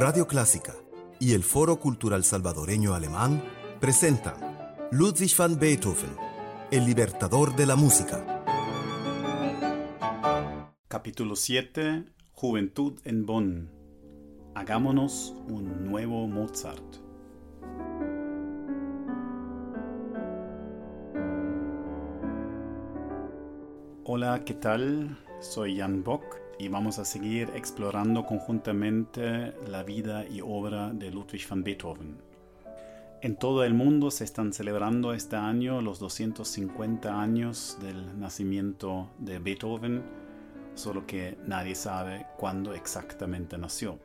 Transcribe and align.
Radio 0.00 0.26
Clásica 0.26 0.72
y 1.18 1.34
el 1.34 1.42
Foro 1.42 1.78
Cultural 1.78 2.24
Salvadoreño 2.24 2.94
Alemán 2.94 3.44
presentan 3.80 4.34
Ludwig 4.90 5.36
van 5.36 5.58
Beethoven, 5.58 6.16
el 6.70 6.86
libertador 6.86 7.54
de 7.54 7.66
la 7.66 7.76
música. 7.76 8.42
Capítulo 10.88 11.36
7. 11.36 12.06
Juventud 12.32 12.98
en 13.04 13.26
Bonn. 13.26 13.70
Hagámonos 14.54 15.34
un 15.48 15.84
nuevo 15.84 16.26
Mozart. 16.26 16.96
Hola, 24.04 24.46
¿qué 24.46 24.54
tal? 24.54 25.18
Soy 25.40 25.76
Jan 25.76 26.02
Bock 26.02 26.39
y 26.60 26.68
vamos 26.68 26.98
a 26.98 27.06
seguir 27.06 27.50
explorando 27.54 28.26
conjuntamente 28.26 29.54
la 29.66 29.82
vida 29.82 30.26
y 30.28 30.42
obra 30.42 30.90
de 30.92 31.10
Ludwig 31.10 31.48
van 31.48 31.64
Beethoven. 31.64 32.18
En 33.22 33.36
todo 33.36 33.64
el 33.64 33.72
mundo 33.72 34.10
se 34.10 34.24
están 34.24 34.52
celebrando 34.52 35.14
este 35.14 35.36
año 35.36 35.80
los 35.80 35.98
250 36.00 37.18
años 37.18 37.78
del 37.80 38.20
nacimiento 38.20 39.08
de 39.18 39.38
Beethoven, 39.38 40.02
solo 40.74 41.06
que 41.06 41.38
nadie 41.46 41.74
sabe 41.74 42.26
cuándo 42.36 42.74
exactamente 42.74 43.56
nació. 43.56 43.98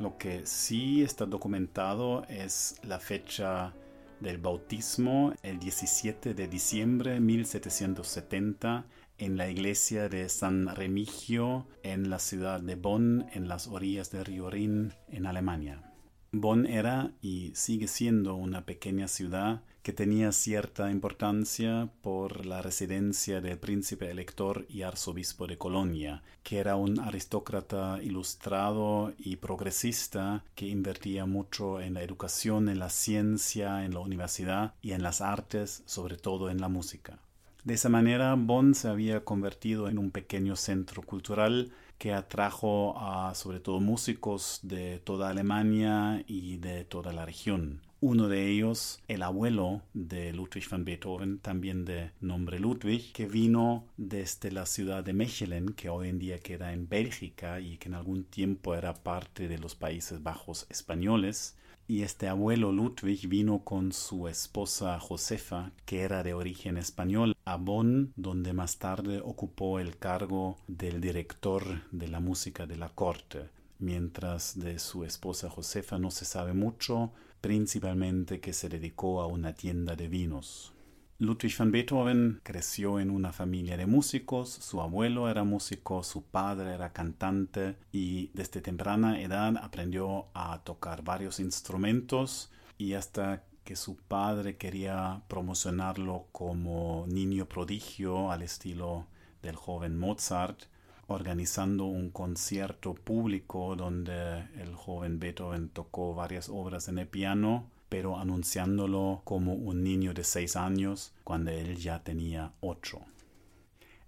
Lo 0.00 0.18
que 0.18 0.46
sí 0.46 1.04
está 1.04 1.26
documentado 1.26 2.24
es 2.28 2.80
la 2.82 2.98
fecha 2.98 3.72
del 4.18 4.38
bautismo, 4.38 5.32
el 5.44 5.60
17 5.60 6.34
de 6.34 6.48
diciembre 6.48 7.12
de 7.12 7.20
1770, 7.20 8.84
en 9.18 9.36
la 9.36 9.50
iglesia 9.50 10.08
de 10.08 10.28
San 10.28 10.74
Remigio 10.74 11.66
en 11.82 12.08
la 12.08 12.18
ciudad 12.18 12.60
de 12.60 12.76
Bonn, 12.76 13.26
en 13.32 13.48
las 13.48 13.66
orillas 13.66 14.10
del 14.10 14.24
río 14.24 14.48
Rin, 14.48 14.94
en 15.08 15.26
Alemania. 15.26 15.92
Bonn 16.30 16.66
era 16.66 17.12
y 17.20 17.52
sigue 17.54 17.88
siendo 17.88 18.34
una 18.34 18.64
pequeña 18.64 19.08
ciudad 19.08 19.62
que 19.82 19.94
tenía 19.94 20.32
cierta 20.32 20.90
importancia 20.90 21.88
por 22.02 22.44
la 22.44 22.60
residencia 22.60 23.40
del 23.40 23.58
príncipe 23.58 24.10
elector 24.10 24.66
y 24.68 24.82
arzobispo 24.82 25.46
de 25.46 25.56
Colonia, 25.56 26.22
que 26.42 26.58
era 26.58 26.76
un 26.76 27.00
aristócrata 27.00 27.98
ilustrado 28.02 29.14
y 29.16 29.36
progresista 29.36 30.44
que 30.54 30.66
invertía 30.66 31.24
mucho 31.24 31.80
en 31.80 31.94
la 31.94 32.02
educación, 32.02 32.68
en 32.68 32.78
la 32.78 32.90
ciencia, 32.90 33.86
en 33.86 33.94
la 33.94 34.00
universidad 34.00 34.74
y 34.82 34.92
en 34.92 35.02
las 35.02 35.22
artes, 35.22 35.82
sobre 35.86 36.18
todo 36.18 36.50
en 36.50 36.60
la 36.60 36.68
música. 36.68 37.18
De 37.64 37.74
esa 37.74 37.88
manera, 37.88 38.34
Bonn 38.36 38.74
se 38.74 38.88
había 38.88 39.24
convertido 39.24 39.88
en 39.88 39.98
un 39.98 40.10
pequeño 40.10 40.56
centro 40.56 41.02
cultural 41.02 41.72
que 41.98 42.12
atrajo 42.12 42.96
a 42.98 43.34
sobre 43.34 43.60
todo 43.60 43.80
músicos 43.80 44.60
de 44.62 45.00
toda 45.00 45.30
Alemania 45.30 46.22
y 46.26 46.58
de 46.58 46.84
toda 46.84 47.12
la 47.12 47.26
región. 47.26 47.82
Uno 48.00 48.28
de 48.28 48.46
ellos, 48.46 49.00
el 49.08 49.24
abuelo 49.24 49.82
de 49.92 50.32
Ludwig 50.32 50.68
van 50.70 50.84
Beethoven, 50.84 51.40
también 51.40 51.84
de 51.84 52.12
nombre 52.20 52.60
Ludwig, 52.60 53.12
que 53.12 53.26
vino 53.26 53.86
desde 53.96 54.52
la 54.52 54.66
ciudad 54.66 55.02
de 55.02 55.12
Mechelen, 55.12 55.70
que 55.70 55.88
hoy 55.88 56.08
en 56.08 56.20
día 56.20 56.38
queda 56.38 56.72
en 56.72 56.88
Bélgica 56.88 57.58
y 57.58 57.76
que 57.78 57.88
en 57.88 57.94
algún 57.94 58.22
tiempo 58.22 58.76
era 58.76 58.94
parte 58.94 59.48
de 59.48 59.58
los 59.58 59.74
Países 59.74 60.22
Bajos 60.22 60.68
españoles, 60.70 61.57
y 61.88 62.02
este 62.02 62.28
abuelo 62.28 62.70
Ludwig 62.70 63.26
vino 63.28 63.60
con 63.64 63.92
su 63.92 64.28
esposa 64.28 65.00
Josefa, 65.00 65.72
que 65.86 66.02
era 66.02 66.22
de 66.22 66.34
origen 66.34 66.76
español, 66.76 67.34
a 67.46 67.56
Bonn, 67.56 68.12
donde 68.14 68.52
más 68.52 68.76
tarde 68.76 69.22
ocupó 69.24 69.80
el 69.80 69.96
cargo 69.96 70.58
del 70.68 71.00
director 71.00 71.64
de 71.90 72.08
la 72.08 72.20
música 72.20 72.66
de 72.66 72.76
la 72.76 72.90
corte, 72.90 73.48
mientras 73.78 74.58
de 74.58 74.78
su 74.78 75.04
esposa 75.04 75.48
Josefa 75.48 75.98
no 75.98 76.10
se 76.10 76.26
sabe 76.26 76.52
mucho, 76.52 77.10
principalmente 77.40 78.38
que 78.38 78.52
se 78.52 78.68
dedicó 78.68 79.22
a 79.22 79.26
una 79.26 79.54
tienda 79.54 79.96
de 79.96 80.08
vinos. 80.08 80.74
Ludwig 81.20 81.56
van 81.58 81.72
Beethoven 81.72 82.40
creció 82.44 83.00
en 83.00 83.10
una 83.10 83.32
familia 83.32 83.76
de 83.76 83.86
músicos, 83.86 84.50
su 84.50 84.80
abuelo 84.80 85.28
era 85.28 85.42
músico, 85.42 86.04
su 86.04 86.22
padre 86.22 86.74
era 86.74 86.92
cantante 86.92 87.74
y 87.90 88.30
desde 88.34 88.60
temprana 88.60 89.20
edad 89.20 89.56
aprendió 89.56 90.26
a 90.32 90.62
tocar 90.62 91.02
varios 91.02 91.40
instrumentos 91.40 92.52
y 92.78 92.92
hasta 92.92 93.42
que 93.64 93.74
su 93.74 93.96
padre 93.96 94.58
quería 94.58 95.22
promocionarlo 95.26 96.28
como 96.30 97.04
niño 97.08 97.46
prodigio 97.46 98.30
al 98.30 98.42
estilo 98.42 99.08
del 99.42 99.56
joven 99.56 99.98
Mozart, 99.98 100.66
organizando 101.08 101.86
un 101.86 102.10
concierto 102.10 102.94
público 102.94 103.74
donde 103.74 104.42
el 104.54 104.72
joven 104.76 105.18
Beethoven 105.18 105.68
tocó 105.68 106.14
varias 106.14 106.48
obras 106.48 106.86
en 106.86 106.98
el 106.98 107.08
piano 107.08 107.68
pero 107.88 108.18
anunciándolo 108.18 109.22
como 109.24 109.54
un 109.54 109.82
niño 109.82 110.14
de 110.14 110.24
seis 110.24 110.56
años 110.56 111.12
cuando 111.24 111.50
él 111.50 111.76
ya 111.76 112.02
tenía 112.02 112.52
ocho. 112.60 113.00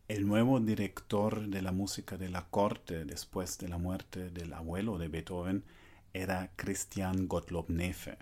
El 0.08 0.26
nuevo 0.26 0.58
director 0.58 1.46
de 1.46 1.62
la 1.62 1.70
música 1.70 2.16
de 2.16 2.28
la 2.28 2.46
corte 2.46 3.04
después 3.04 3.58
de 3.58 3.68
la 3.68 3.78
muerte 3.78 4.30
del 4.30 4.52
abuelo 4.52 4.98
de 4.98 5.08
Beethoven 5.08 5.64
era 6.12 6.50
Christian 6.56 7.28
Gottlob 7.28 7.70
Nefe. 7.70 8.18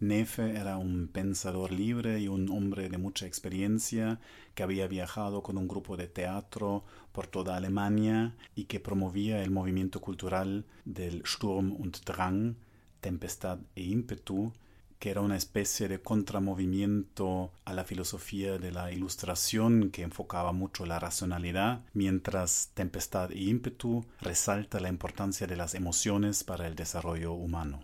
Nefe 0.00 0.56
era 0.56 0.76
un 0.76 1.08
pensador 1.08 1.72
libre 1.72 2.20
y 2.20 2.28
un 2.28 2.48
hombre 2.50 2.88
de 2.88 2.98
mucha 2.98 3.26
experiencia 3.26 4.20
que 4.54 4.62
había 4.62 4.86
viajado 4.86 5.42
con 5.42 5.58
un 5.58 5.66
grupo 5.66 5.96
de 5.96 6.06
teatro 6.06 6.84
por 7.10 7.26
toda 7.26 7.56
Alemania 7.56 8.36
y 8.54 8.66
que 8.66 8.78
promovía 8.78 9.42
el 9.42 9.50
movimiento 9.50 10.00
cultural 10.00 10.66
del 10.84 11.24
Sturm 11.26 11.72
und 11.72 11.96
Drang, 12.04 12.54
tempestad 13.00 13.58
e 13.74 13.82
ímpetu, 13.82 14.52
que 14.98 15.10
era 15.10 15.20
una 15.20 15.36
especie 15.36 15.88
de 15.88 16.00
contramovimiento 16.00 17.52
a 17.64 17.72
la 17.72 17.84
filosofía 17.84 18.58
de 18.58 18.72
la 18.72 18.92
ilustración 18.92 19.90
que 19.90 20.02
enfocaba 20.02 20.52
mucho 20.52 20.86
la 20.86 20.98
racionalidad, 20.98 21.82
mientras 21.92 22.70
Tempestad 22.74 23.32
e 23.32 23.38
ímpetu 23.38 24.04
resalta 24.20 24.80
la 24.80 24.88
importancia 24.88 25.46
de 25.46 25.56
las 25.56 25.74
emociones 25.74 26.44
para 26.44 26.66
el 26.66 26.74
desarrollo 26.74 27.32
humano. 27.32 27.80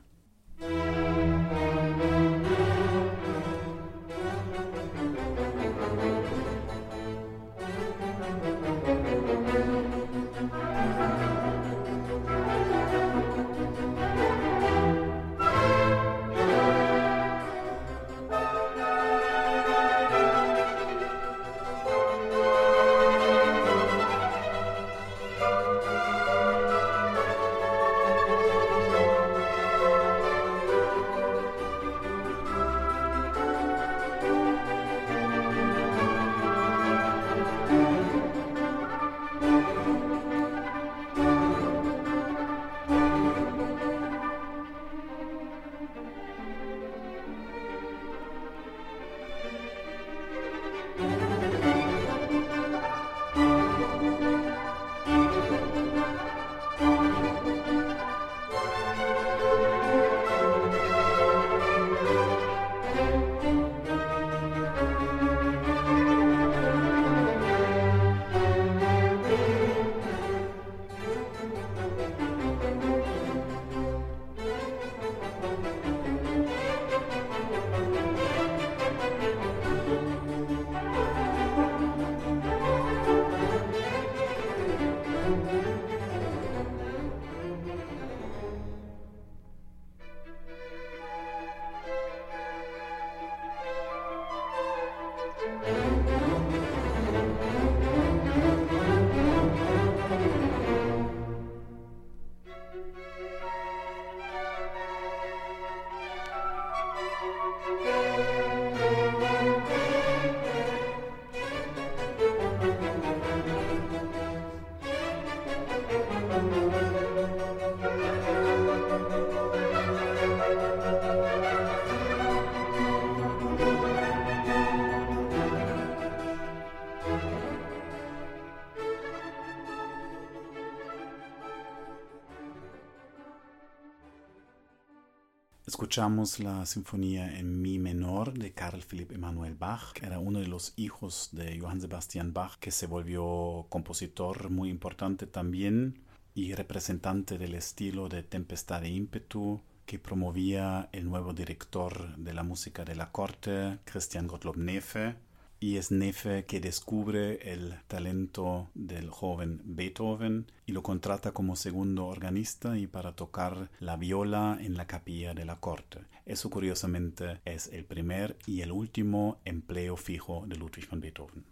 Escuchamos 135.84 136.40
la 136.40 136.64
sinfonía 136.64 137.38
en 137.38 137.60
mi 137.60 137.78
menor 137.78 138.32
de 138.32 138.52
Carl 138.52 138.80
Philipp 138.80 139.12
Emanuel 139.12 139.54
Bach, 139.54 139.92
que 139.92 140.06
era 140.06 140.18
uno 140.18 140.38
de 140.38 140.46
los 140.46 140.72
hijos 140.76 141.28
de 141.32 141.60
Johann 141.60 141.82
Sebastian 141.82 142.32
Bach, 142.32 142.56
que 142.58 142.70
se 142.70 142.86
volvió 142.86 143.66
compositor 143.68 144.48
muy 144.48 144.70
importante 144.70 145.26
también 145.26 146.00
y 146.34 146.54
representante 146.54 147.36
del 147.36 147.54
estilo 147.54 148.08
de 148.08 148.22
Tempestad 148.22 148.82
e 148.84 148.88
ímpetu 148.88 149.60
que 149.84 149.98
promovía 149.98 150.88
el 150.92 151.04
nuevo 151.04 151.34
director 151.34 152.16
de 152.16 152.32
la 152.32 152.44
música 152.44 152.86
de 152.86 152.96
la 152.96 153.12
corte, 153.12 153.78
Christian 153.84 154.26
Gottlob 154.26 154.56
Nefe, 154.56 155.16
y 155.64 155.78
es 155.78 155.90
Nefe 155.90 156.44
que 156.44 156.60
descubre 156.60 157.50
el 157.50 157.74
talento 157.88 158.68
del 158.74 159.08
joven 159.08 159.62
Beethoven 159.64 160.52
y 160.66 160.72
lo 160.72 160.82
contrata 160.82 161.32
como 161.32 161.56
segundo 161.56 162.04
organista 162.04 162.76
y 162.76 162.86
para 162.86 163.16
tocar 163.16 163.70
la 163.80 163.96
viola 163.96 164.58
en 164.60 164.76
la 164.76 164.86
capilla 164.86 165.32
de 165.32 165.46
la 165.46 165.60
corte. 165.60 166.00
Eso 166.26 166.50
curiosamente 166.50 167.40
es 167.46 167.68
el 167.68 167.86
primer 167.86 168.36
y 168.44 168.60
el 168.60 168.72
último 168.72 169.40
empleo 169.46 169.96
fijo 169.96 170.44
de 170.46 170.56
Ludwig 170.56 170.86
van 170.90 171.00
Beethoven. 171.00 171.46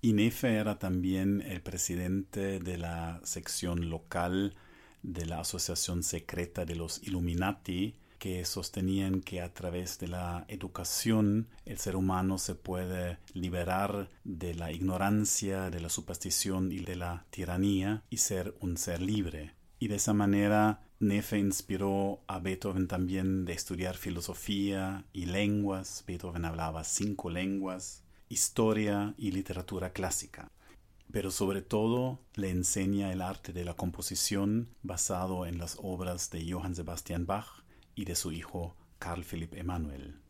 Y 0.00 0.14
Nefe 0.14 0.54
era 0.54 0.78
también 0.78 1.42
el 1.42 1.60
presidente 1.60 2.60
de 2.60 2.78
la 2.78 3.20
sección 3.24 3.90
local 3.90 4.54
de 5.02 5.26
la 5.26 5.40
Asociación 5.40 6.02
Secreta 6.02 6.64
de 6.64 6.76
los 6.76 7.02
Illuminati, 7.02 7.94
que 8.24 8.42
sostenían 8.46 9.20
que 9.20 9.42
a 9.42 9.52
través 9.52 9.98
de 9.98 10.08
la 10.08 10.46
educación 10.48 11.48
el 11.66 11.76
ser 11.76 11.94
humano 11.94 12.38
se 12.38 12.54
puede 12.54 13.18
liberar 13.34 14.08
de 14.24 14.54
la 14.54 14.72
ignorancia, 14.72 15.68
de 15.68 15.78
la 15.78 15.90
superstición 15.90 16.72
y 16.72 16.78
de 16.78 16.96
la 16.96 17.26
tiranía 17.28 18.02
y 18.08 18.16
ser 18.16 18.56
un 18.60 18.78
ser 18.78 19.02
libre. 19.02 19.52
Y 19.78 19.88
de 19.88 19.96
esa 19.96 20.14
manera 20.14 20.80
Nefe 21.00 21.38
inspiró 21.38 22.22
a 22.26 22.38
Beethoven 22.38 22.88
también 22.88 23.44
de 23.44 23.52
estudiar 23.52 23.94
filosofía 23.94 25.04
y 25.12 25.26
lenguas. 25.26 26.02
Beethoven 26.06 26.46
hablaba 26.46 26.82
cinco 26.84 27.28
lenguas, 27.28 28.04
historia 28.30 29.12
y 29.18 29.32
literatura 29.32 29.92
clásica. 29.92 30.50
Pero 31.12 31.30
sobre 31.30 31.60
todo 31.60 32.20
le 32.36 32.48
enseña 32.48 33.12
el 33.12 33.20
arte 33.20 33.52
de 33.52 33.66
la 33.66 33.74
composición 33.74 34.70
basado 34.82 35.44
en 35.44 35.58
las 35.58 35.76
obras 35.82 36.30
de 36.30 36.50
Johann 36.50 36.74
Sebastian 36.74 37.26
Bach 37.26 37.63
y 37.94 38.04
de 38.04 38.14
su 38.14 38.32
hijo 38.32 38.76
Carl 38.98 39.24
Philipp 39.24 39.54
Emanuel. 39.54 40.23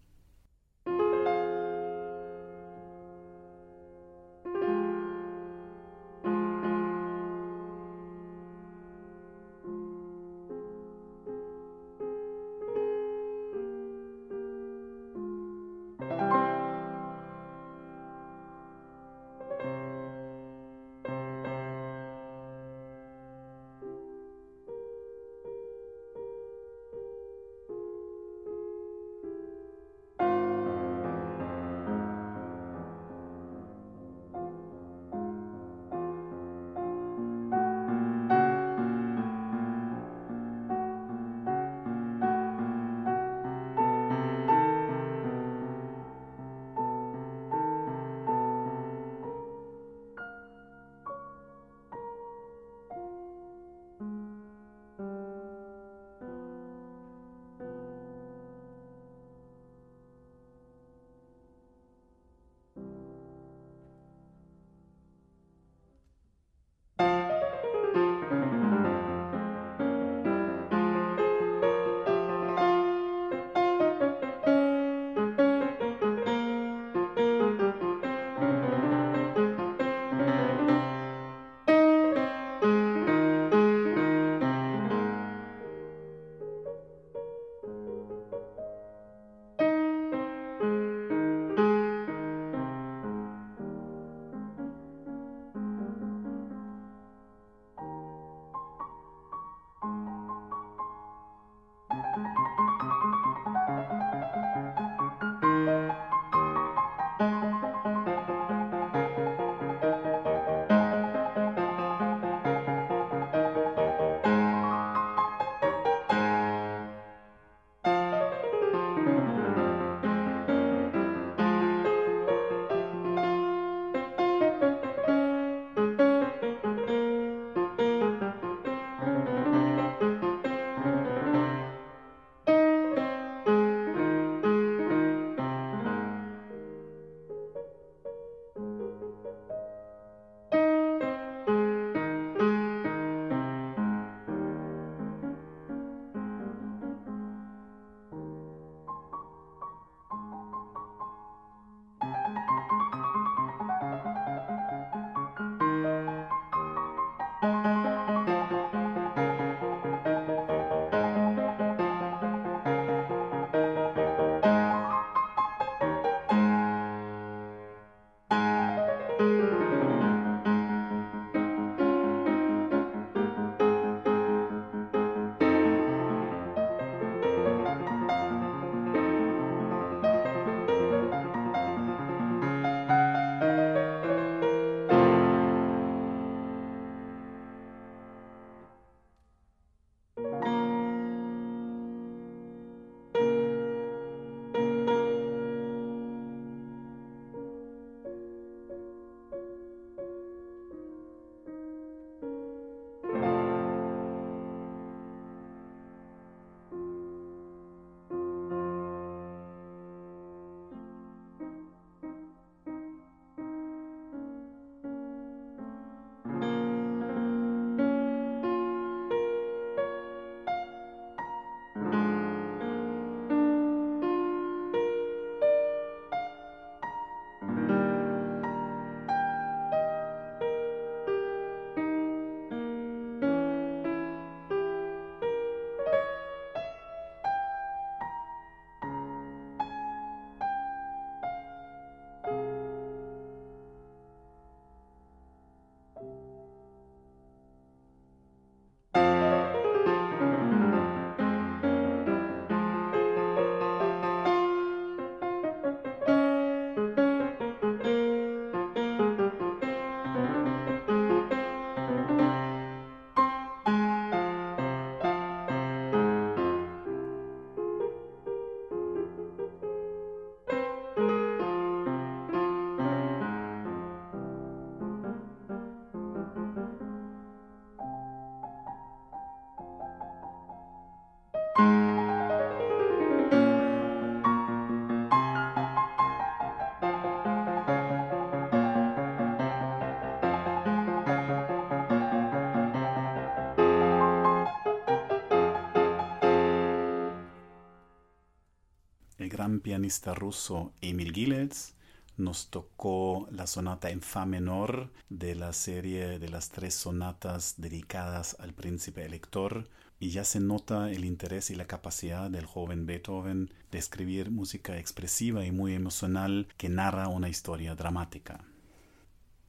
Pianista 299.64 300.14
ruso 300.14 300.74
Emil 300.82 301.12
Gilels, 301.14 301.72
nos 302.18 302.50
tocó 302.50 303.26
la 303.32 303.46
sonata 303.46 303.88
en 303.88 304.02
fa 304.02 304.26
menor 304.26 304.92
de 305.08 305.34
la 305.34 305.54
serie 305.54 306.18
de 306.18 306.28
las 306.28 306.50
tres 306.50 306.74
sonatas 306.74 307.54
dedicadas 307.56 308.36
al 308.38 308.52
príncipe 308.52 309.06
elector 309.06 309.66
y 309.98 310.10
ya 310.10 310.24
se 310.24 310.38
nota 310.38 310.92
el 310.92 311.06
interés 311.06 311.50
y 311.50 311.54
la 311.54 311.66
capacidad 311.66 312.30
del 312.30 312.44
joven 312.44 312.84
Beethoven 312.84 313.50
de 313.72 313.78
escribir 313.78 314.30
música 314.30 314.78
expresiva 314.78 315.46
y 315.46 315.50
muy 315.50 315.74
emocional 315.74 316.46
que 316.58 316.68
narra 316.68 317.08
una 317.08 317.30
historia 317.30 317.74
dramática. 317.74 318.44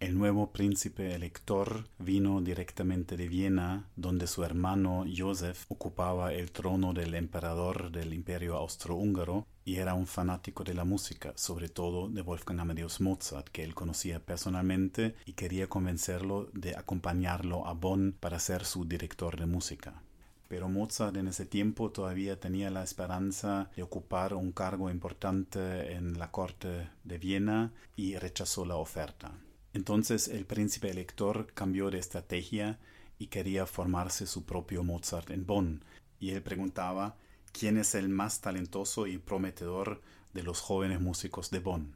El 0.05 0.19
nuevo 0.19 0.51
príncipe 0.51 1.15
elector 1.15 1.89
vino 1.97 2.39
directamente 2.39 3.17
de 3.17 3.27
Viena, 3.27 3.89
donde 3.95 4.27
su 4.27 4.43
hermano 4.43 5.03
Joseph 5.11 5.65
ocupaba 5.67 6.31
el 6.31 6.51
trono 6.51 6.93
del 6.93 7.15
emperador 7.15 7.91
del 7.91 8.13
imperio 8.13 8.55
austrohúngaro 8.55 9.47
y 9.63 9.77
era 9.77 9.95
un 9.95 10.05
fanático 10.05 10.63
de 10.63 10.75
la 10.75 10.85
música, 10.85 11.33
sobre 11.35 11.69
todo 11.69 12.07
de 12.07 12.21
Wolfgang 12.21 12.59
Amadeus 12.59 13.01
Mozart, 13.01 13.47
que 13.47 13.63
él 13.63 13.73
conocía 13.73 14.23
personalmente 14.23 15.15
y 15.25 15.33
quería 15.33 15.67
convencerlo 15.69 16.51
de 16.53 16.75
acompañarlo 16.75 17.65
a 17.65 17.73
Bonn 17.73 18.15
para 18.19 18.37
ser 18.37 18.63
su 18.63 18.85
director 18.85 19.39
de 19.39 19.47
música. 19.47 20.03
Pero 20.47 20.69
Mozart 20.69 21.17
en 21.17 21.29
ese 21.29 21.47
tiempo 21.47 21.89
todavía 21.89 22.39
tenía 22.39 22.69
la 22.69 22.83
esperanza 22.83 23.71
de 23.75 23.81
ocupar 23.81 24.35
un 24.35 24.51
cargo 24.51 24.91
importante 24.91 25.93
en 25.93 26.19
la 26.19 26.29
corte 26.29 26.89
de 27.03 27.17
Viena 27.17 27.73
y 27.95 28.17
rechazó 28.17 28.65
la 28.65 28.75
oferta. 28.75 29.31
Entonces 29.75 30.29
el 30.29 30.45
príncipe 30.45 30.89
elector 30.89 31.47
cambió 31.53 31.91
de 31.91 31.99
estrategia 31.99 32.79
y 33.19 33.27
quería 33.27 33.65
formarse 33.65 34.25
su 34.25 34.45
propio 34.45 34.85
Mozart 34.85 35.31
en 35.31 35.45
Bonn, 35.45 35.83
y 36.17 36.29
él 36.29 36.41
preguntaba 36.41 37.17
quién 37.51 37.77
es 37.77 37.93
el 37.93 38.07
más 38.07 38.39
talentoso 38.39 39.05
y 39.05 39.17
prometedor 39.17 40.01
de 40.33 40.43
los 40.43 40.61
jóvenes 40.61 41.01
músicos 41.01 41.51
de 41.51 41.59
Bonn. 41.59 41.93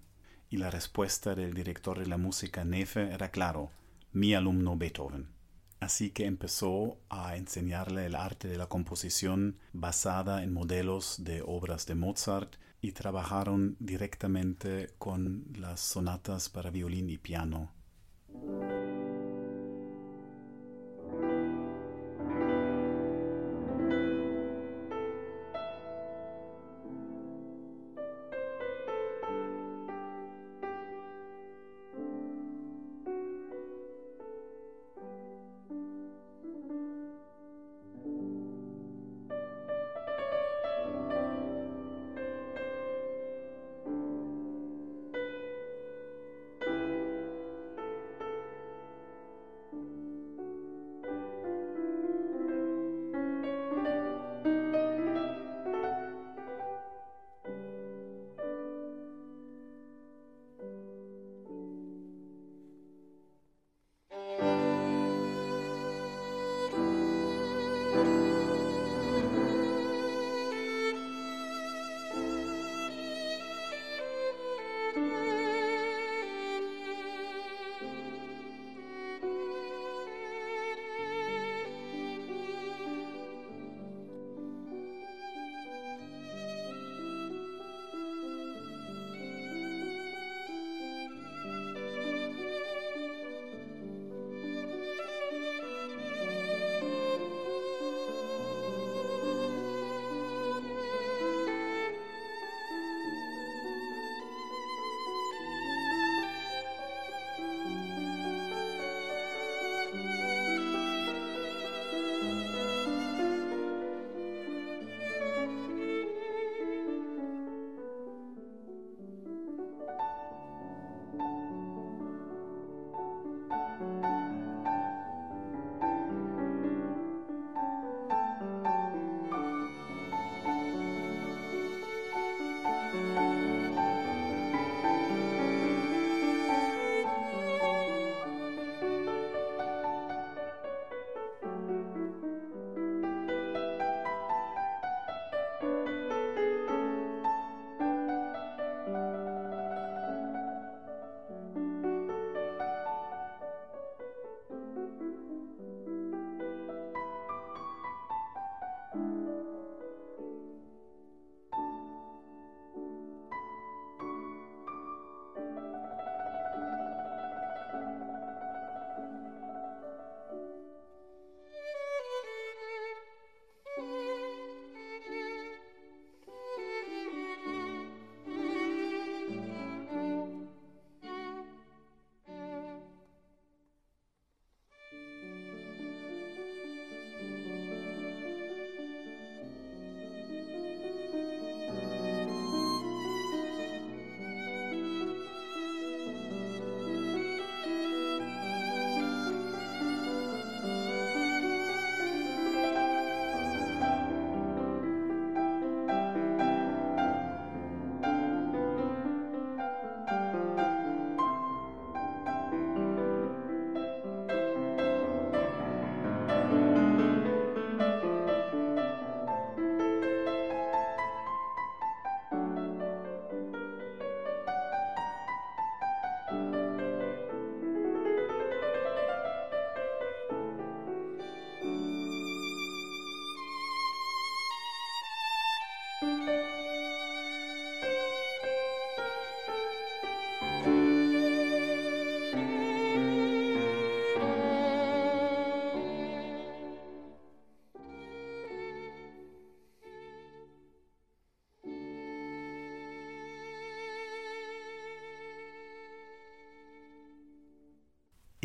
Y 0.49 0.57
la 0.57 0.69
respuesta 0.69 1.35
del 1.35 1.53
director 1.53 1.97
de 1.97 2.07
la 2.07 2.17
música 2.17 2.65
Nefe 2.65 3.13
era 3.13 3.31
claro, 3.31 3.71
mi 4.11 4.33
alumno 4.33 4.75
Beethoven. 4.75 5.29
Así 5.79 6.09
que 6.09 6.25
empezó 6.25 6.97
a 7.07 7.37
enseñarle 7.37 8.07
el 8.07 8.15
arte 8.15 8.49
de 8.49 8.57
la 8.57 8.67
composición 8.67 9.57
basada 9.71 10.43
en 10.43 10.51
modelos 10.51 11.23
de 11.23 11.41
obras 11.45 11.85
de 11.85 11.95
Mozart 11.95 12.57
y 12.81 12.91
trabajaron 12.91 13.75
directamente 13.79 14.89
con 14.97 15.45
las 15.55 15.79
sonatas 15.79 16.49
para 16.49 16.69
violín 16.69 17.09
y 17.09 17.17
piano. 17.17 17.71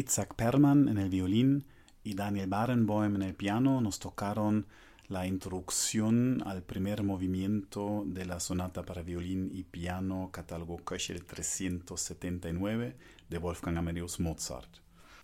Itzhak 0.05 0.35
Perman 0.35 0.91
en 0.91 0.99
el 0.99 1.09
violín 1.09 1.65
y 2.03 2.13
Daniel 2.13 2.51
Barenboim 2.51 3.17
en 3.17 3.23
el 3.23 3.35
piano 3.35 3.81
nos 3.81 3.99
tocaron 3.99 4.67
la 5.09 5.27
introducción 5.27 6.43
al 6.45 6.63
primer 6.63 7.03
movimiento 7.03 8.05
de 8.05 8.27
la 8.27 8.39
sonata 8.39 8.83
para 8.83 9.01
violín 9.01 9.51
y 9.51 9.63
piano 9.63 10.29
catálogo 10.31 10.77
Köchel 10.85 11.25
379 11.25 12.99
de 13.31 13.39
Wolfgang 13.39 13.79
Amadeus 13.79 14.21
Mozart. 14.21 14.69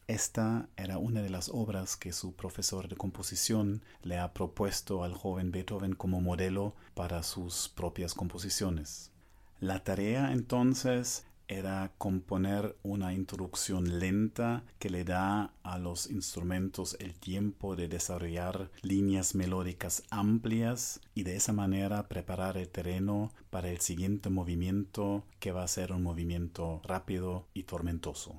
Esta 0.06 0.70
era 0.78 0.96
una 0.96 1.20
de 1.20 1.28
las 1.28 1.50
obras 1.50 1.98
que 1.98 2.14
su 2.14 2.32
profesor 2.34 2.88
de 2.88 2.96
composición 2.96 3.82
le 4.02 4.16
ha 4.16 4.32
propuesto 4.32 5.04
al 5.04 5.12
joven 5.12 5.52
Beethoven 5.52 5.94
como 5.94 6.22
modelo 6.22 6.74
para 6.94 7.22
sus 7.22 7.68
propias 7.68 8.14
composiciones. 8.14 9.12
La 9.60 9.84
tarea 9.84 10.32
entonces 10.32 11.26
era 11.50 11.90
componer 11.98 12.76
una 12.84 13.12
introducción 13.12 13.98
lenta 13.98 14.62
que 14.78 14.88
le 14.88 15.02
da 15.02 15.52
a 15.64 15.78
los 15.78 16.08
instrumentos 16.08 16.96
el 17.00 17.14
tiempo 17.14 17.74
de 17.74 17.88
desarrollar 17.88 18.70
líneas 18.82 19.34
melódicas 19.34 20.04
amplias 20.10 21.00
y 21.12 21.24
de 21.24 21.34
esa 21.34 21.52
manera 21.52 22.06
preparar 22.06 22.56
el 22.56 22.68
terreno 22.68 23.32
para 23.50 23.68
el 23.68 23.80
siguiente 23.80 24.30
movimiento 24.30 25.24
que 25.40 25.50
va 25.50 25.64
a 25.64 25.68
ser 25.68 25.92
un 25.92 26.04
movimiento 26.04 26.80
rápido 26.84 27.48
y 27.52 27.64
tormentoso. 27.64 28.36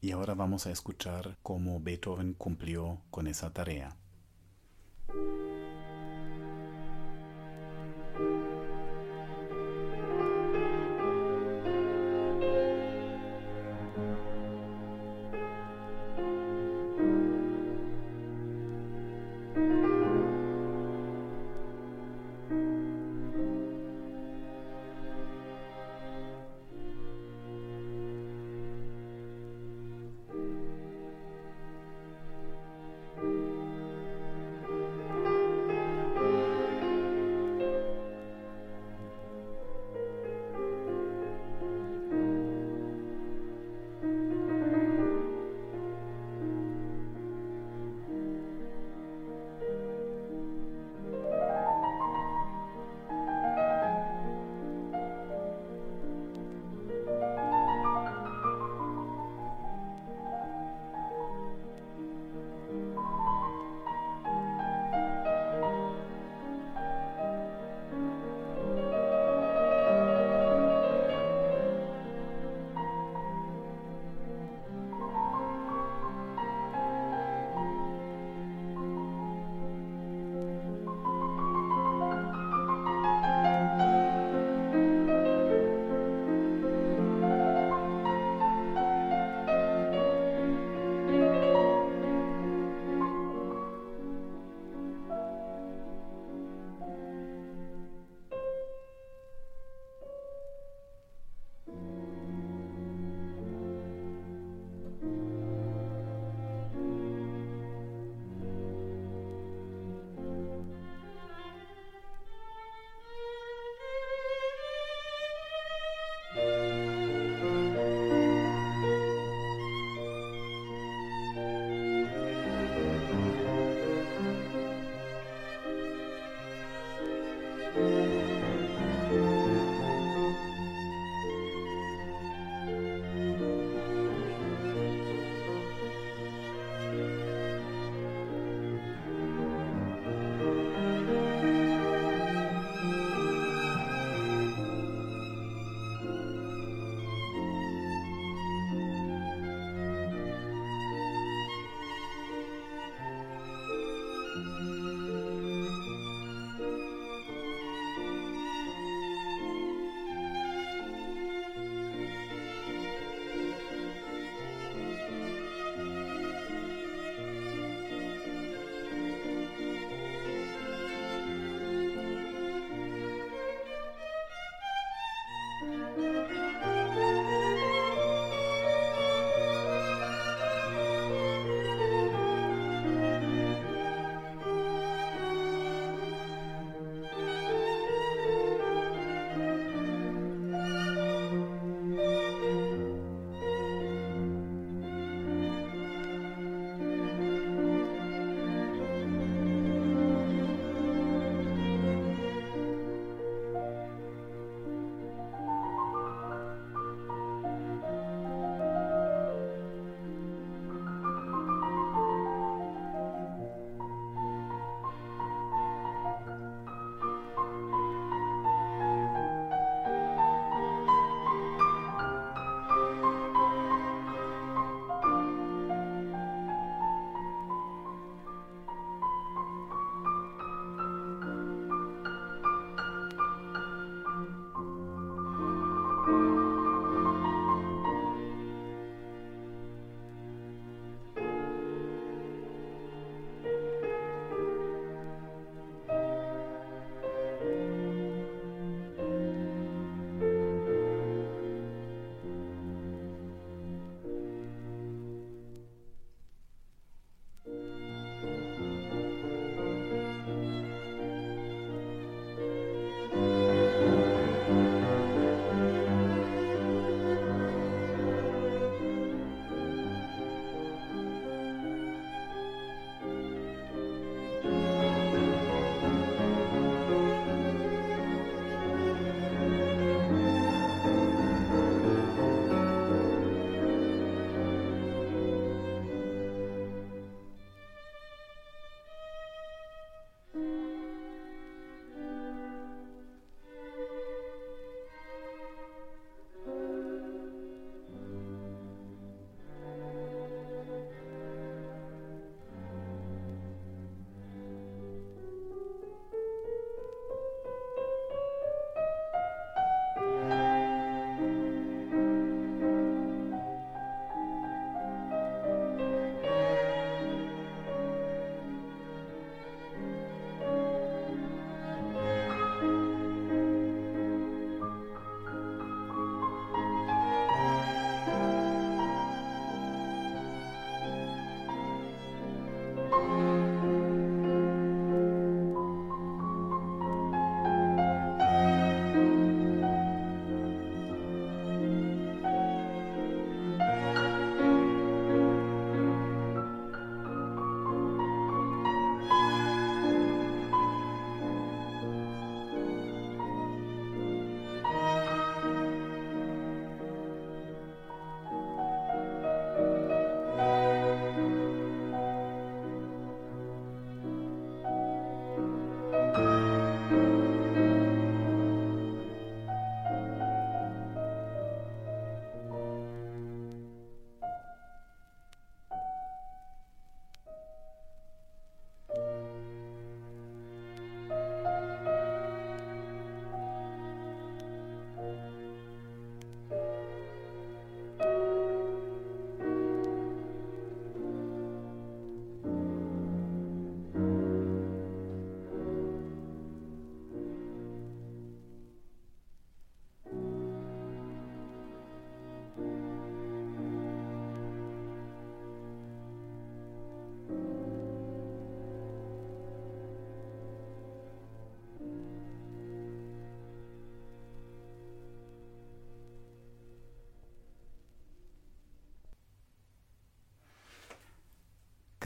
Y 0.00 0.10
ahora 0.10 0.34
vamos 0.34 0.66
a 0.66 0.72
escuchar 0.72 1.38
cómo 1.44 1.80
Beethoven 1.80 2.34
cumplió 2.34 3.00
con 3.10 3.28
esa 3.28 3.52
tarea. 3.52 3.96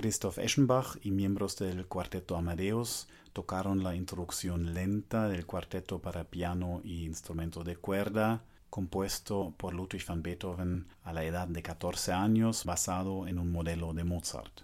Christoph 0.02 0.38
Eschenbach 0.38 0.96
y 1.04 1.12
miembros 1.12 1.56
del 1.56 1.86
cuarteto 1.86 2.36
Amadeus 2.36 3.06
tocaron 3.32 3.84
la 3.84 3.94
introducción 3.94 4.74
lenta 4.74 5.28
del 5.28 5.46
cuarteto 5.46 6.00
para 6.00 6.24
piano 6.24 6.80
y 6.82 7.04
instrumento 7.04 7.62
de 7.62 7.76
cuerda, 7.76 8.42
compuesto 8.68 9.54
por 9.56 9.74
Ludwig 9.74 10.04
van 10.04 10.24
Beethoven 10.24 10.88
a 11.04 11.12
la 11.12 11.22
edad 11.22 11.46
de 11.46 11.62
14 11.62 12.12
años, 12.12 12.64
basado 12.64 13.28
en 13.28 13.38
un 13.38 13.52
modelo 13.52 13.94
de 13.94 14.02
Mozart. 14.02 14.61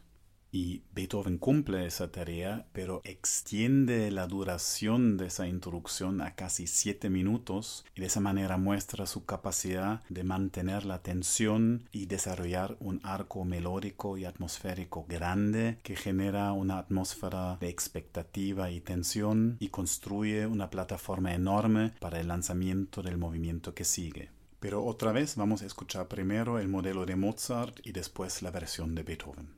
Y 0.50 0.82
Beethoven 0.94 1.36
cumple 1.36 1.84
esa 1.86 2.10
tarea, 2.10 2.66
pero 2.72 3.02
extiende 3.04 4.10
la 4.10 4.26
duración 4.26 5.18
de 5.18 5.26
esa 5.26 5.46
introducción 5.46 6.22
a 6.22 6.34
casi 6.34 6.66
siete 6.66 7.10
minutos 7.10 7.84
y 7.94 8.00
de 8.00 8.06
esa 8.06 8.20
manera 8.20 8.56
muestra 8.56 9.06
su 9.06 9.26
capacidad 9.26 10.02
de 10.08 10.24
mantener 10.24 10.86
la 10.86 11.02
tensión 11.02 11.88
y 11.92 12.06
desarrollar 12.06 12.76
un 12.80 13.00
arco 13.02 13.44
melódico 13.44 14.16
y 14.16 14.24
atmosférico 14.24 15.04
grande 15.06 15.78
que 15.82 15.96
genera 15.96 16.52
una 16.52 16.78
atmósfera 16.78 17.58
de 17.60 17.68
expectativa 17.68 18.70
y 18.70 18.80
tensión 18.80 19.56
y 19.60 19.68
construye 19.68 20.46
una 20.46 20.70
plataforma 20.70 21.34
enorme 21.34 21.92
para 22.00 22.20
el 22.20 22.28
lanzamiento 22.28 23.02
del 23.02 23.18
movimiento 23.18 23.74
que 23.74 23.84
sigue. 23.84 24.30
Pero 24.60 24.84
otra 24.84 25.12
vez 25.12 25.36
vamos 25.36 25.62
a 25.62 25.66
escuchar 25.66 26.08
primero 26.08 26.58
el 26.58 26.68
modelo 26.68 27.06
de 27.06 27.16
Mozart 27.16 27.78
y 27.84 27.92
después 27.92 28.42
la 28.42 28.50
versión 28.50 28.94
de 28.94 29.02
Beethoven. 29.04 29.57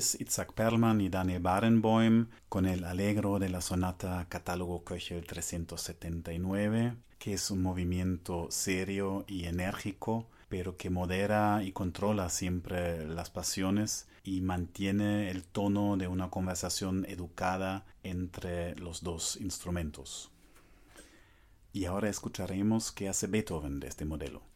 Itzhak 0.00 0.54
Perlman 0.54 1.02
y 1.02 1.10
Daniel 1.10 1.42
Barenboim 1.42 2.28
con 2.48 2.64
el 2.64 2.84
Allegro 2.84 3.38
de 3.38 3.50
la 3.50 3.60
sonata 3.60 4.26
Catálogo 4.30 4.82
Köchel 4.82 5.26
379, 5.26 6.96
que 7.18 7.34
es 7.34 7.50
un 7.50 7.62
movimiento 7.62 8.46
serio 8.50 9.24
y 9.28 9.44
enérgico, 9.44 10.26
pero 10.48 10.78
que 10.78 10.88
modera 10.88 11.62
y 11.62 11.72
controla 11.72 12.30
siempre 12.30 13.06
las 13.06 13.28
pasiones 13.28 14.08
y 14.24 14.40
mantiene 14.40 15.30
el 15.30 15.44
tono 15.44 15.98
de 15.98 16.08
una 16.08 16.30
conversación 16.30 17.04
educada 17.06 17.84
entre 18.02 18.74
los 18.76 19.02
dos 19.02 19.36
instrumentos. 19.36 20.30
Y 21.74 21.84
ahora 21.84 22.08
escucharemos 22.08 22.90
qué 22.90 23.10
hace 23.10 23.26
Beethoven 23.26 23.80
de 23.80 23.88
este 23.88 24.06
modelo. 24.06 24.49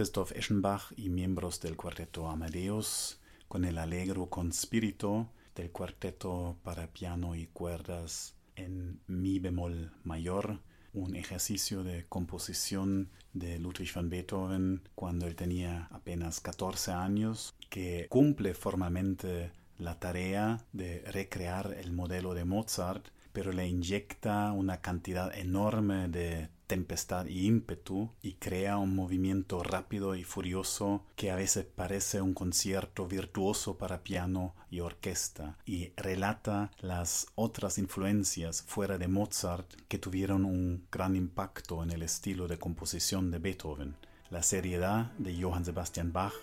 Christoph 0.00 0.32
Eschenbach 0.32 0.92
y 0.96 1.10
miembros 1.10 1.60
del 1.60 1.76
cuarteto 1.76 2.30
Amadeus 2.30 3.20
con 3.48 3.66
el 3.66 3.76
Allegro 3.76 4.30
con 4.30 4.50
Spirito 4.50 5.28
del 5.54 5.72
cuarteto 5.72 6.56
para 6.62 6.86
piano 6.86 7.34
y 7.34 7.48
cuerdas 7.48 8.34
en 8.56 9.02
mi 9.06 9.40
bemol 9.40 9.92
mayor, 10.02 10.60
un 10.94 11.16
ejercicio 11.16 11.84
de 11.84 12.06
composición 12.08 13.10
de 13.34 13.58
Ludwig 13.58 13.92
van 13.92 14.08
Beethoven 14.08 14.88
cuando 14.94 15.26
él 15.26 15.36
tenía 15.36 15.86
apenas 15.90 16.40
14 16.40 16.92
años, 16.92 17.54
que 17.68 18.06
cumple 18.08 18.54
formalmente 18.54 19.52
la 19.76 19.98
tarea 19.98 20.64
de 20.72 21.00
recrear 21.12 21.76
el 21.78 21.92
modelo 21.92 22.32
de 22.32 22.46
Mozart, 22.46 23.08
pero 23.34 23.52
le 23.52 23.68
inyecta 23.68 24.50
una 24.52 24.80
cantidad 24.80 25.36
enorme 25.36 26.08
de 26.08 26.48
tempestad 26.70 27.26
y 27.26 27.48
ímpetu 27.48 28.10
y 28.22 28.34
crea 28.34 28.78
un 28.78 28.94
movimiento 28.94 29.60
rápido 29.64 30.14
y 30.14 30.22
furioso 30.22 31.04
que 31.16 31.32
a 31.32 31.34
veces 31.34 31.64
parece 31.64 32.20
un 32.20 32.32
concierto 32.32 33.08
virtuoso 33.08 33.76
para 33.76 34.04
piano 34.04 34.54
y 34.70 34.78
orquesta 34.78 35.58
y 35.66 35.90
relata 35.96 36.70
las 36.78 37.26
otras 37.34 37.76
influencias 37.78 38.62
fuera 38.62 38.98
de 38.98 39.08
Mozart 39.08 39.68
que 39.88 39.98
tuvieron 39.98 40.44
un 40.44 40.86
gran 40.92 41.16
impacto 41.16 41.82
en 41.82 41.90
el 41.90 42.04
estilo 42.04 42.46
de 42.46 42.60
composición 42.60 43.32
de 43.32 43.38
Beethoven, 43.38 43.96
la 44.30 44.44
seriedad 44.44 45.10
de 45.18 45.42
Johann 45.42 45.64
Sebastian 45.64 46.12
Bach 46.12 46.34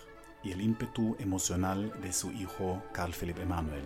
y 0.44 0.52
el 0.52 0.60
ímpetu 0.60 1.16
emocional 1.18 1.90
de 2.02 2.12
su 2.12 2.32
hijo 2.32 2.82
Carl 2.92 3.14
Philipp 3.14 3.38
Emanuel. 3.38 3.84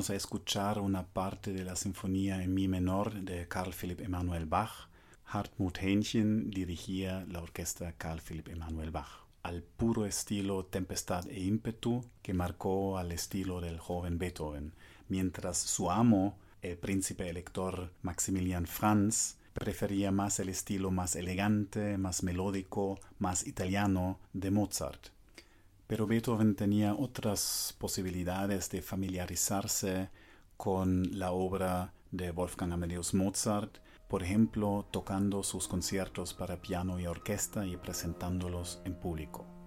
Volvimos 0.00 0.10
a 0.10 0.16
escuchar 0.16 0.80
una 0.80 1.06
parte 1.06 1.52
de 1.52 1.62
la 1.62 1.76
sinfonía 1.76 2.42
en 2.42 2.54
mi 2.54 2.68
menor 2.68 3.12
de 3.12 3.46
Carl 3.48 3.74
Philipp 3.74 4.00
Emanuel 4.00 4.46
Bach. 4.46 4.88
Hartmut 5.26 5.76
Hähnchen 5.76 6.50
dirigía 6.50 7.26
la 7.28 7.42
orquesta 7.42 7.92
Carl 7.98 8.22
Philipp 8.22 8.48
Emanuel 8.48 8.90
Bach 8.90 9.26
al 9.42 9.62
puro 9.62 10.06
estilo 10.06 10.64
tempestad 10.64 11.28
e 11.28 11.40
ímpetu 11.40 12.02
que 12.22 12.32
marcó 12.32 12.96
al 12.96 13.12
estilo 13.12 13.60
del 13.60 13.78
joven 13.78 14.16
Beethoven, 14.16 14.72
mientras 15.08 15.58
su 15.58 15.90
amo, 15.90 16.38
el 16.62 16.78
príncipe 16.78 17.28
elector 17.28 17.92
Maximilian 18.00 18.66
Franz, 18.66 19.36
prefería 19.52 20.10
más 20.10 20.40
el 20.40 20.48
estilo 20.48 20.90
más 20.90 21.14
elegante, 21.14 21.98
más 21.98 22.22
melódico, 22.22 22.98
más 23.18 23.46
italiano 23.46 24.18
de 24.32 24.50
Mozart. 24.50 25.10
Pero 25.90 26.06
Beethoven 26.06 26.54
tenía 26.54 26.94
otras 26.94 27.74
posibilidades 27.76 28.70
de 28.70 28.80
familiarizarse 28.80 30.08
con 30.56 31.18
la 31.18 31.32
obra 31.32 31.92
de 32.12 32.30
Wolfgang 32.30 32.72
Amadeus 32.72 33.12
Mozart 33.12 33.78
por 34.10 34.24
ejemplo, 34.24 34.86
tocando 34.90 35.44
sus 35.44 35.68
conciertos 35.68 36.34
para 36.34 36.60
piano 36.60 36.98
y 36.98 37.06
orquesta 37.06 37.64
y 37.64 37.76
presentándolos 37.76 38.82
en 38.84 38.94
público. 38.94 39.59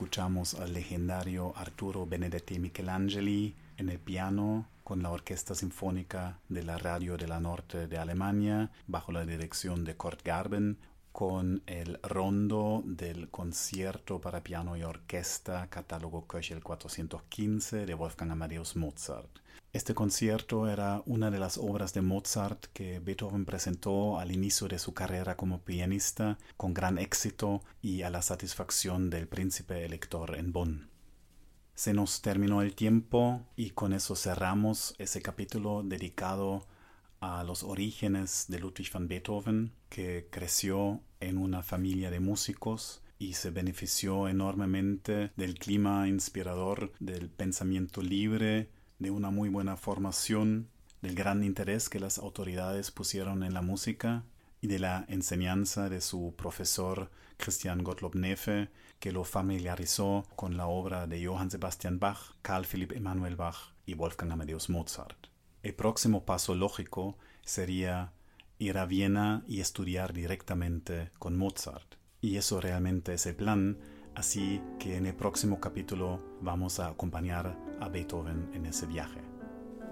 Escuchamos 0.00 0.54
al 0.54 0.72
legendario 0.72 1.52
Arturo 1.56 2.06
Benedetti 2.06 2.58
Michelangeli 2.58 3.54
en 3.76 3.90
el 3.90 3.98
piano 3.98 4.66
con 4.82 5.02
la 5.02 5.10
Orquesta 5.10 5.54
Sinfónica 5.54 6.38
de 6.48 6.62
la 6.62 6.78
Radio 6.78 7.18
de 7.18 7.28
la 7.28 7.38
Norte 7.38 7.86
de 7.86 7.98
Alemania 7.98 8.70
bajo 8.86 9.12
la 9.12 9.26
dirección 9.26 9.84
de 9.84 9.96
Kurt 9.96 10.22
Garben, 10.24 10.78
con 11.12 11.62
el 11.66 12.00
rondo 12.02 12.82
del 12.86 13.28
concierto 13.28 14.22
para 14.22 14.42
piano 14.42 14.74
y 14.74 14.84
orquesta 14.84 15.66
catálogo 15.68 16.26
Köchel 16.26 16.62
415 16.62 17.84
de 17.84 17.92
Wolfgang 17.92 18.30
Amadeus 18.30 18.76
Mozart. 18.76 19.28
Este 19.72 19.94
concierto 19.94 20.68
era 20.68 21.00
una 21.06 21.30
de 21.30 21.38
las 21.38 21.56
obras 21.56 21.94
de 21.94 22.02
Mozart 22.02 22.66
que 22.72 22.98
Beethoven 22.98 23.44
presentó 23.44 24.18
al 24.18 24.32
inicio 24.32 24.66
de 24.66 24.80
su 24.80 24.94
carrera 24.94 25.36
como 25.36 25.60
pianista 25.60 26.38
con 26.56 26.74
gran 26.74 26.98
éxito 26.98 27.62
y 27.80 28.02
a 28.02 28.10
la 28.10 28.20
satisfacción 28.20 29.10
del 29.10 29.28
príncipe 29.28 29.84
elector 29.84 30.34
en 30.36 30.52
Bonn. 30.52 30.90
Se 31.76 31.94
nos 31.94 32.20
terminó 32.20 32.62
el 32.62 32.74
tiempo 32.74 33.46
y 33.54 33.70
con 33.70 33.92
eso 33.92 34.16
cerramos 34.16 34.96
ese 34.98 35.22
capítulo 35.22 35.84
dedicado 35.84 36.66
a 37.20 37.44
los 37.44 37.62
orígenes 37.62 38.46
de 38.48 38.58
Ludwig 38.58 38.90
van 38.92 39.06
Beethoven, 39.06 39.72
que 39.88 40.26
creció 40.32 41.00
en 41.20 41.38
una 41.38 41.62
familia 41.62 42.10
de 42.10 42.18
músicos 42.18 43.02
y 43.20 43.34
se 43.34 43.50
benefició 43.50 44.28
enormemente 44.28 45.30
del 45.36 45.54
clima 45.54 46.08
inspirador, 46.08 46.92
del 46.98 47.30
pensamiento 47.30 48.02
libre, 48.02 48.70
de 49.00 49.10
una 49.10 49.30
muy 49.30 49.48
buena 49.48 49.76
formación, 49.76 50.68
del 51.02 51.14
gran 51.14 51.42
interés 51.42 51.88
que 51.88 51.98
las 51.98 52.18
autoridades 52.18 52.90
pusieron 52.90 53.42
en 53.42 53.54
la 53.54 53.62
música 53.62 54.24
y 54.60 54.68
de 54.68 54.78
la 54.78 55.06
enseñanza 55.08 55.88
de 55.88 56.00
su 56.00 56.34
profesor 56.36 57.10
Christian 57.38 57.82
Gottlob 57.82 58.14
Nefe, 58.14 58.68
que 58.98 59.10
lo 59.10 59.24
familiarizó 59.24 60.26
con 60.36 60.58
la 60.58 60.66
obra 60.66 61.06
de 61.06 61.24
Johann 61.26 61.50
Sebastian 61.50 61.98
Bach, 61.98 62.36
Carl 62.42 62.66
Philipp 62.66 62.92
Emanuel 62.92 63.36
Bach 63.36 63.72
y 63.86 63.94
Wolfgang 63.94 64.32
Amadeus 64.32 64.68
Mozart. 64.68 65.28
El 65.62 65.74
próximo 65.74 66.26
paso 66.26 66.54
lógico 66.54 67.16
sería 67.42 68.12
ir 68.58 68.76
a 68.76 68.84
Viena 68.84 69.42
y 69.48 69.60
estudiar 69.60 70.12
directamente 70.12 71.10
con 71.18 71.38
Mozart. 71.38 71.94
Y 72.20 72.36
eso 72.36 72.60
realmente 72.60 73.14
es 73.14 73.24
el 73.24 73.34
plan, 73.34 73.78
así 74.14 74.60
que 74.78 74.96
en 74.96 75.06
el 75.06 75.14
próximo 75.14 75.60
capítulo 75.60 76.20
vamos 76.40 76.80
a 76.80 76.88
acompañar 76.88 77.56
a 77.80 77.88
Beethoven 77.88 78.50
en 78.54 78.66
ese 78.66 78.86
viaje. 78.86 79.20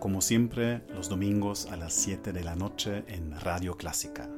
Como 0.01 0.21
siempre, 0.21 0.83
los 0.95 1.09
domingos 1.09 1.67
a 1.73 1.77
las 1.77 1.93
7 1.95 2.33
de 2.33 2.45
la 2.45 2.55
noche 2.55 3.05
en 3.09 3.39
Radio 3.41 3.77
Clásica. 3.77 4.31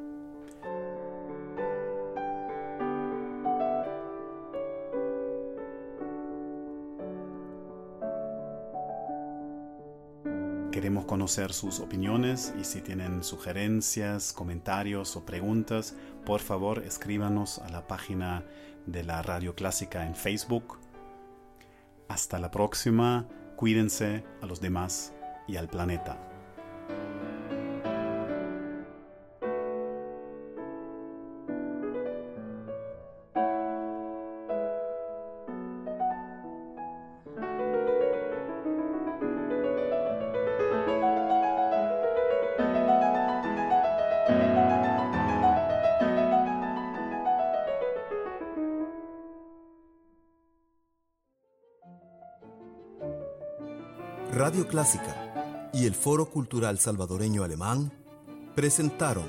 Queremos 10.71 11.05
conocer 11.05 11.53
sus 11.53 11.81
opiniones 11.81 12.55
y 12.59 12.65
si 12.65 12.81
tienen 12.81 13.23
sugerencias, 13.23 14.33
comentarios 14.33 15.15
o 15.15 15.27
preguntas, 15.27 15.95
por 16.25 16.41
favor 16.41 16.79
escríbanos 16.79 17.59
a 17.59 17.69
la 17.69 17.87
página 17.87 18.45
de 18.87 19.05
la 19.05 19.23
Radio 19.23 19.55
Clásica 19.55 20.07
en 20.07 20.15
Facebook. 20.15 20.79
Hasta 22.09 22.39
la 22.39 22.51
próxima, 22.51 23.27
cuídense 23.57 24.25
a 24.43 24.47
los 24.47 24.61
demás 24.61 25.13
y 25.47 25.57
al 25.57 25.69
planeta. 25.69 26.30
Clásica 54.71 55.69
y 55.75 55.87
el 55.87 55.97
Foro 55.97 56.31
Cultural 56.31 56.79
Salvadoreño 56.79 57.43
Alemán 57.43 57.93
presentaron 58.55 59.29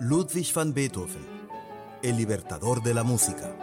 Ludwig 0.00 0.52
van 0.52 0.74
Beethoven, 0.74 1.24
el 2.02 2.16
libertador 2.16 2.82
de 2.82 2.92
la 2.92 3.04
música 3.04 3.61